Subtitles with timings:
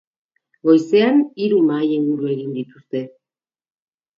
[0.69, 3.03] Goizean hiru mahai-inguru egin dituzte.